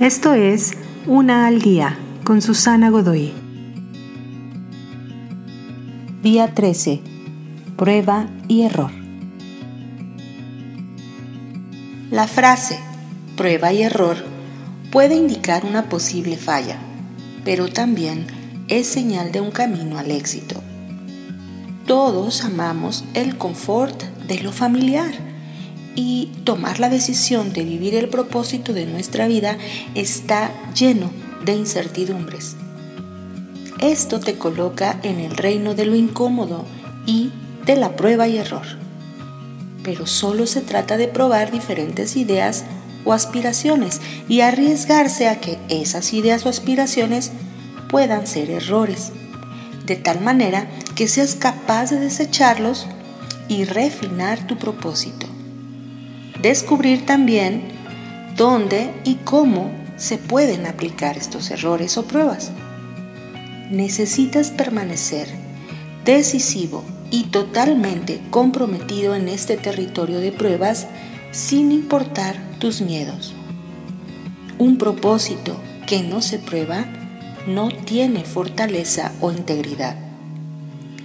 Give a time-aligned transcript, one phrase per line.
[0.00, 0.72] Esto es
[1.06, 3.32] Una al Día con Susana Godoy.
[6.22, 7.00] Día 13.
[7.78, 8.90] Prueba y error.
[12.10, 12.78] La frase
[13.38, 14.18] prueba y error
[14.92, 16.76] puede indicar una posible falla,
[17.42, 18.26] pero también
[18.68, 20.62] es señal de un camino al éxito.
[21.86, 25.35] Todos amamos el confort de lo familiar
[25.96, 29.56] y tomar la decisión de vivir el propósito de nuestra vida
[29.94, 31.10] está lleno
[31.44, 32.56] de incertidumbres.
[33.80, 36.64] Esto te coloca en el reino de lo incómodo
[37.06, 37.32] y
[37.64, 38.66] de la prueba y error.
[39.82, 42.64] Pero solo se trata de probar diferentes ideas
[43.04, 47.32] o aspiraciones y arriesgarse a que esas ideas o aspiraciones
[47.88, 49.12] puedan ser errores,
[49.86, 52.86] de tal manera que seas capaz de desecharlos
[53.48, 55.26] y refinar tu propósito.
[56.46, 57.60] Descubrir también
[58.36, 62.52] dónde y cómo se pueden aplicar estos errores o pruebas.
[63.68, 65.26] Necesitas permanecer
[66.04, 70.86] decisivo y totalmente comprometido en este territorio de pruebas
[71.32, 73.34] sin importar tus miedos.
[74.56, 76.84] Un propósito que no se prueba
[77.48, 79.96] no tiene fortaleza o integridad.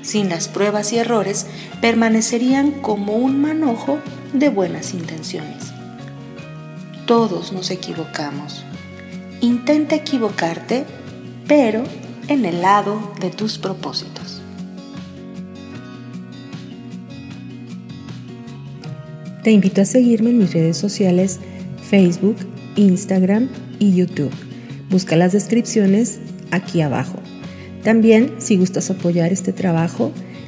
[0.00, 1.46] Sin las pruebas y errores
[1.80, 3.98] permanecerían como un manojo
[4.34, 5.72] de buenas intenciones.
[7.06, 8.64] Todos nos equivocamos.
[9.40, 10.84] Intenta equivocarte,
[11.46, 11.84] pero
[12.26, 14.42] en el lado de tus propósitos.
[19.44, 21.38] Te invito a seguirme en mis redes sociales
[21.88, 22.36] Facebook,
[22.74, 24.32] Instagram y YouTube.
[24.90, 26.18] Busca las descripciones
[26.50, 27.20] aquí abajo.
[27.84, 30.10] También, si gustas apoyar este trabajo,